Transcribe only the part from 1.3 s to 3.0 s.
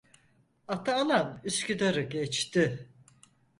Üsküdar'ı geçti.